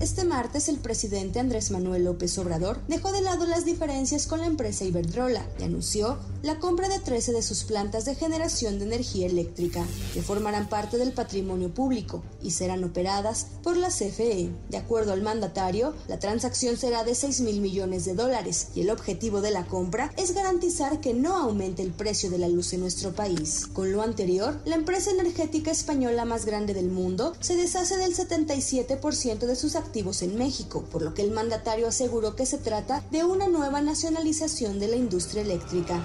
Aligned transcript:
Este 0.00 0.24
martes 0.24 0.68
el 0.68 0.78
presidente 0.78 1.40
Andrés 1.40 1.72
Manuel 1.72 2.04
López 2.04 2.38
Obrador 2.38 2.80
dejó 2.86 3.10
de 3.10 3.20
lado 3.20 3.46
las 3.46 3.64
diferencias 3.64 4.28
con 4.28 4.38
la 4.38 4.46
empresa 4.46 4.84
Iberdrola 4.84 5.44
y 5.58 5.64
anunció 5.64 6.18
la 6.44 6.60
compra 6.60 6.88
de 6.88 7.00
13 7.00 7.32
de 7.32 7.42
sus 7.42 7.64
plantas 7.64 8.04
de 8.04 8.14
generación 8.14 8.78
de 8.78 8.84
energía 8.84 9.26
eléctrica, 9.26 9.84
que 10.14 10.22
formarán 10.22 10.68
parte 10.68 10.98
del 10.98 11.12
patrimonio 11.12 11.74
público 11.74 12.22
y 12.40 12.52
serán 12.52 12.84
operadas 12.84 13.48
por 13.64 13.76
la 13.76 13.88
CFE. 13.88 14.52
De 14.70 14.76
acuerdo 14.76 15.12
al 15.12 15.22
mandatario, 15.22 15.94
la 16.06 16.20
transacción 16.20 16.76
será 16.76 17.02
de 17.02 17.16
6 17.16 17.40
mil 17.40 17.60
millones 17.60 18.04
de 18.04 18.14
dólares 18.14 18.68
y 18.76 18.82
el 18.82 18.90
objetivo 18.90 19.40
de 19.40 19.50
la 19.50 19.66
compra 19.66 20.12
es 20.16 20.32
garantizar 20.32 21.00
que 21.00 21.12
no 21.12 21.36
aumente 21.36 21.82
el 21.82 21.90
precio 21.90 22.30
de 22.30 22.38
la 22.38 22.48
luz 22.48 22.72
en 22.72 22.80
nuestro 22.80 23.16
país. 23.16 23.66
Con 23.66 23.90
lo 23.90 24.02
anterior, 24.02 24.60
la 24.64 24.76
empresa 24.76 25.10
energética 25.10 25.72
española 25.72 26.24
más 26.24 26.46
grande 26.46 26.72
del 26.72 26.88
mundo 26.88 27.32
se 27.40 27.56
deshace 27.56 27.96
del 27.96 28.14
77% 28.14 29.38
de 29.38 29.56
sus 29.56 29.74
activos 29.88 30.22
en 30.22 30.36
México, 30.36 30.84
por 30.92 31.02
lo 31.02 31.14
que 31.14 31.22
el 31.22 31.30
mandatario 31.30 31.88
aseguró 31.88 32.36
que 32.36 32.46
se 32.46 32.58
trata 32.58 33.02
de 33.10 33.24
una 33.24 33.48
nueva 33.48 33.80
nacionalización 33.80 34.78
de 34.78 34.88
la 34.88 34.96
industria 34.96 35.42
eléctrica 35.42 36.00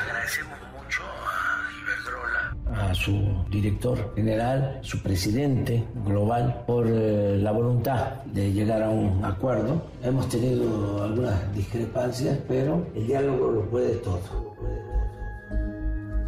agradecemos 0.00 0.58
mucho 0.82 1.02
a 1.02 1.68
Iberdrola, 1.82 2.90
a 2.90 2.94
su 2.94 3.44
director 3.50 4.14
general, 4.14 4.78
su 4.82 5.02
presidente 5.02 5.84
global, 6.04 6.64
por 6.66 6.86
eh, 6.88 7.36
la 7.38 7.52
voluntad 7.52 8.24
de 8.24 8.52
llegar 8.52 8.82
a 8.82 8.90
un 8.90 9.24
acuerdo. 9.24 9.82
Hemos 10.02 10.28
tenido 10.28 11.02
algunas 11.02 11.54
discrepancias, 11.54 12.38
pero 12.48 12.86
el 12.94 13.06
diálogo 13.06 13.50
lo 13.50 13.70
puede 13.70 13.94
todo. 13.96 14.20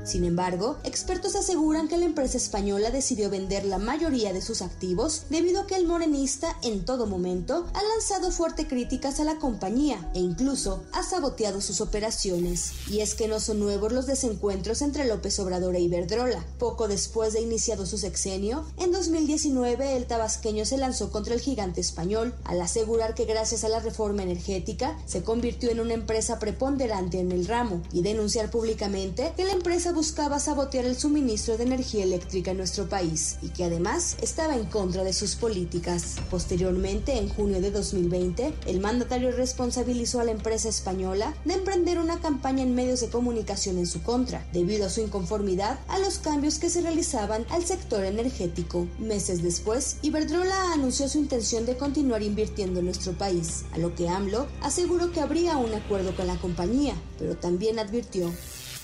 Sin 0.09 0.25
embargo, 0.25 0.79
expertos 0.85 1.37
aseguran 1.37 1.87
que 1.87 1.99
la 1.99 2.07
empresa 2.07 2.39
española 2.39 2.91
decidió 2.91 3.29
vender 3.29 3.67
la 3.67 3.77
mayoría 3.77 4.33
de 4.33 4.41
sus 4.41 4.63
activos 4.63 5.25
debido 5.29 5.61
a 5.61 5.67
que 5.67 5.75
el 5.75 5.87
morenista 5.87 6.57
en 6.63 6.87
todo 6.87 7.07
momento 7.07 7.67
ha 7.75 7.83
lanzado 7.83 8.31
fuertes 8.31 8.67
críticas 8.69 9.21
a 9.21 9.25
la 9.25 9.37
compañía 9.37 10.11
e 10.15 10.21
incluso 10.21 10.83
ha 10.93 11.03
saboteado 11.03 11.61
sus 11.61 11.83
operaciones. 11.83 12.73
Y 12.89 13.01
es 13.01 13.15
que 13.15 13.29
no 13.29 13.39
son 13.39 13.61
nuevos 13.61 13.93
los 13.93 14.07
desencuentros 14.07 14.81
entre 14.81 15.05
López 15.05 15.39
Obrador 15.41 15.77
e 15.77 15.81
Iberdrola. 15.81 16.43
Poco 16.59 16.89
después 16.89 17.35
de 17.35 17.43
iniciado 17.43 17.85
su 17.85 17.99
sexenio, 17.99 18.65
en 18.79 18.93
2019 18.93 19.95
el 19.95 20.07
tabasqueño 20.07 20.65
se 20.65 20.79
lanzó 20.79 21.13
contra 21.13 21.35
el 21.35 21.41
gigante 21.41 21.83
español 21.83 22.35
al 22.45 22.63
asegurar 22.63 23.15
que 23.15 23.27
gracias 23.27 23.63
a 23.63 23.69
la 23.69 23.81
reforma 23.81 24.23
energética 24.23 24.99
se 25.05 25.23
convirtió 25.23 25.71
en 25.71 25.81
una 25.81 25.93
empresa 25.93 26.39
preponderante 26.39 27.21
en 27.21 27.31
el 27.31 27.47
ramo 27.47 27.83
y 27.93 28.01
denunciar 28.01 28.51
públicamente 28.51 29.35
que 29.37 29.45
la 29.45 29.53
empresa 29.53 29.93
buscaba 29.99 30.39
sabotear 30.39 30.85
el 30.85 30.97
suministro 30.97 31.57
de 31.57 31.65
energía 31.65 32.05
eléctrica 32.05 32.53
en 32.53 32.59
nuestro 32.59 32.89
país 32.89 33.37
y 33.43 33.49
que 33.49 33.65
además 33.65 34.17
estaba 34.23 34.55
en 34.55 34.67
contra 34.67 35.03
de 35.03 35.13
sus 35.13 35.35
políticas. 35.35 36.15
Posteriormente, 36.31 37.19
en 37.19 37.29
junio 37.29 37.61
de 37.61 37.73
2020, 37.73 38.55
el 38.67 38.79
mandatario 38.79 39.33
responsabilizó 39.33 40.21
a 40.21 40.25
la 40.25 40.31
empresa 40.31 40.69
española 40.69 41.35
de 41.45 41.55
emprender 41.55 41.99
una 41.99 42.21
campaña 42.21 42.63
en 42.63 42.77
medios 42.77 43.01
de 43.01 43.09
comunicación 43.09 43.77
en 43.77 43.89
su 43.89 44.01
contra, 44.05 44.47
debido 44.53 44.87
a 44.87 44.89
su 44.89 45.01
inconformidad 45.01 45.81
a 45.89 45.99
los 45.99 46.21
cambios 46.21 46.61
que 46.61 46.71
se 46.71 46.81
realizaban 46.81 47.45
al 47.51 47.65
sector 47.65 48.05
energético. 48.05 48.87
Meses 49.01 49.43
después, 49.43 49.97
Iberdrola 50.03 50.75
anunció 50.75 51.09
su 51.09 51.19
intención 51.19 51.67
de 51.67 51.77
continuar 51.77 52.23
invirtiendo 52.23 52.79
en 52.79 52.85
nuestro 52.85 53.15
país, 53.15 53.65
a 53.73 53.79
lo 53.79 53.97
que 53.97 54.09
AMLO 54.09 54.47
aseguró 54.63 55.11
que 55.11 55.21
habría 55.21 55.57
un 55.57 55.75
acuerdo 55.75 56.15
con 56.15 56.29
la 56.29 56.37
compañía, 56.37 56.95
pero 57.19 57.37
también 57.37 57.81
advirtió 57.81 58.33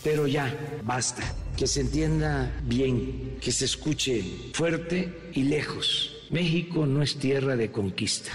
pero 0.04 0.26
ya, 0.26 0.54
basta. 0.84 1.22
Que 1.56 1.66
se 1.66 1.80
entienda 1.80 2.52
bien, 2.64 3.38
que 3.40 3.50
se 3.50 3.64
escuche 3.64 4.22
fuerte 4.52 5.30
y 5.32 5.44
lejos. 5.44 6.14
México 6.30 6.84
no 6.84 7.02
es 7.02 7.16
tierra 7.18 7.56
de 7.56 7.70
conquista. 7.72 8.30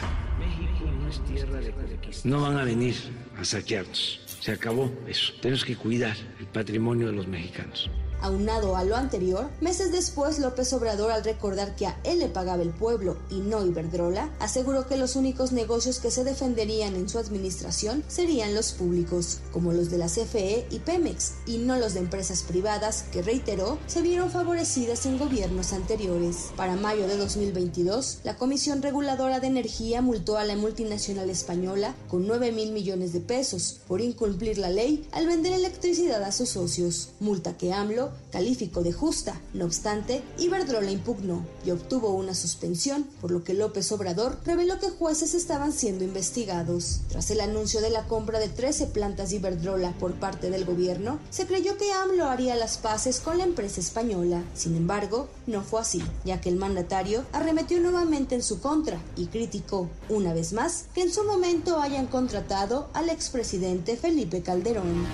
No. 2.23 2.37
No 2.37 2.41
van 2.41 2.57
a 2.57 2.63
venir 2.63 2.95
a 3.37 3.45
saquearnos. 3.45 4.21
Se 4.39 4.51
acabó 4.51 4.91
eso. 5.07 5.33
Tenemos 5.41 5.63
que 5.63 5.75
cuidar 5.75 6.15
el 6.39 6.47
patrimonio 6.47 7.07
de 7.07 7.13
los 7.13 7.27
mexicanos. 7.27 7.89
Aunado 8.21 8.75
a 8.75 8.83
lo 8.83 8.95
anterior, 8.95 9.49
meses 9.61 9.91
después 9.91 10.39
López 10.39 10.73
Obrador 10.73 11.11
al 11.11 11.23
recordar 11.23 11.75
que 11.75 11.87
a 11.87 11.99
él 12.03 12.19
le 12.19 12.27
pagaba 12.27 12.61
el 12.61 12.71
pueblo 12.71 13.17
y 13.29 13.39
no 13.39 13.65
Iberdrola, 13.65 14.29
aseguró 14.39 14.87
que 14.87 14.97
los 14.97 15.15
únicos 15.15 15.51
negocios 15.51 15.99
que 15.99 16.11
se 16.11 16.23
defenderían 16.23 16.95
en 16.95 17.07
su 17.07 17.17
administración 17.17 18.03
serían 18.07 18.53
los 18.53 18.73
públicos, 18.73 19.39
como 19.53 19.71
los 19.71 19.89
de 19.89 19.97
la 19.97 20.07
CFE 20.07 20.67
y 20.69 20.79
Pemex, 20.79 21.33
y 21.45 21.59
no 21.59 21.77
los 21.77 21.93
de 21.93 22.01
empresas 22.01 22.43
privadas 22.43 23.05
que, 23.11 23.21
reiteró, 23.21 23.77
se 23.87 24.01
vieron 24.01 24.31
favorecidas 24.31 25.05
en 25.05 25.17
gobiernos 25.17 25.73
anteriores. 25.73 26.51
Para 26.57 26.75
mayo 26.75 27.07
de 27.07 27.17
2022, 27.17 28.19
la 28.23 28.35
Comisión 28.35 28.81
Reguladora 28.81 29.39
de 29.39 29.47
Energía 29.47 30.01
multó 30.01 30.37
a 30.37 30.43
la 30.43 30.55
multinacional 30.55 31.29
española 31.29 31.95
con 32.09 32.27
9 32.27 32.51
mil 32.51 32.71
millones 32.71 33.13
de 33.13 33.21
pesos 33.21 33.79
por 33.87 34.01
incumplir 34.01 34.57
la 34.57 34.69
ley 34.69 35.07
al 35.11 35.27
vender 35.27 35.53
electricidad 35.53 36.23
a 36.23 36.31
sus 36.31 36.49
socios, 36.49 37.09
multa 37.19 37.57
que 37.57 37.73
AMLO 37.73 38.08
calificó 38.31 38.81
de 38.83 38.93
justa. 38.93 39.39
No 39.53 39.65
obstante, 39.65 40.21
Iberdrola 40.37 40.91
impugnó 40.91 41.45
y 41.65 41.71
obtuvo 41.71 42.13
una 42.13 42.33
suspensión, 42.33 43.03
por 43.21 43.31
lo 43.31 43.43
que 43.43 43.53
López 43.53 43.91
Obrador 43.91 44.37
reveló 44.45 44.79
que 44.79 44.89
jueces 44.89 45.33
estaban 45.33 45.71
siendo 45.71 46.03
investigados. 46.03 47.01
Tras 47.09 47.31
el 47.31 47.41
anuncio 47.41 47.81
de 47.81 47.89
la 47.89 48.05
compra 48.07 48.39
de 48.39 48.49
13 48.49 48.87
plantas 48.87 49.29
de 49.29 49.37
Iberdrola 49.37 49.93
por 49.99 50.13
parte 50.13 50.49
del 50.49 50.65
gobierno, 50.65 51.19
se 51.29 51.47
creyó 51.47 51.77
que 51.77 51.91
AMLO 51.91 52.25
haría 52.25 52.55
las 52.55 52.77
paces 52.77 53.19
con 53.19 53.37
la 53.37 53.43
empresa 53.43 53.79
española. 53.79 54.43
Sin 54.53 54.75
embargo, 54.75 55.27
no 55.47 55.61
fue 55.61 55.81
así, 55.81 56.01
ya 56.25 56.41
que 56.41 56.49
el 56.49 56.55
mandatario 56.55 57.25
arremetió 57.31 57.79
nuevamente 57.79 58.35
en 58.35 58.43
su 58.43 58.59
contra 58.59 59.01
y 59.15 59.27
criticó, 59.27 59.89
una 60.09 60.33
vez 60.33 60.53
más, 60.53 60.85
que 60.93 61.01
en 61.01 61.13
su 61.13 61.23
momento 61.23 61.79
hayan 61.79 62.07
contratado 62.07 62.89
al 62.93 63.09
expresidente 63.09 63.97
Felipe 63.97 64.41
Calderón 64.41 65.05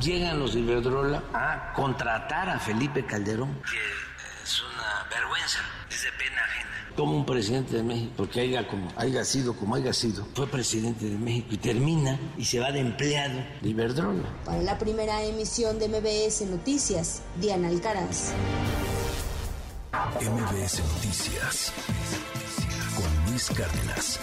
llegan 0.00 0.38
los 0.38 0.54
Iberdrola 0.54 1.22
a 1.32 1.72
contratar 1.74 2.48
a 2.48 2.58
Felipe 2.58 3.04
Calderón. 3.04 3.54
Que 3.62 3.78
es 4.44 4.62
una 4.62 5.08
vergüenza, 5.10 5.58
es 5.90 6.02
de 6.02 6.12
pena 6.12 6.42
ajena. 6.42 6.94
Como 6.96 7.16
un 7.16 7.26
presidente 7.26 7.76
de 7.76 7.82
México, 7.82 8.12
porque 8.16 8.40
haya, 8.40 8.66
como, 8.68 8.92
haya 8.96 9.24
sido 9.24 9.56
como 9.56 9.74
haya 9.74 9.92
sido, 9.92 10.26
fue 10.34 10.46
presidente 10.46 11.06
de 11.06 11.16
México 11.16 11.48
y 11.50 11.56
termina 11.58 12.18
y 12.36 12.44
se 12.44 12.60
va 12.60 12.70
de 12.70 12.80
empleado 12.80 13.40
de 13.60 13.68
Iberdrola. 13.68 14.28
Para 14.44 14.62
la 14.62 14.78
primera 14.78 15.22
emisión 15.22 15.78
de 15.78 15.88
MBS 15.88 16.42
Noticias, 16.42 17.22
Diana 17.40 17.68
Alcaraz. 17.68 18.32
MBS 20.20 20.80
Noticias 20.94 21.72
con 22.96 23.30
Luis 23.30 23.48
Cárdenas. 23.50 24.20